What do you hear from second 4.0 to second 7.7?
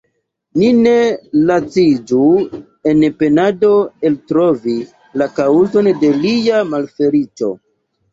eltrovi la kaŭzon de lia malfeliĉo.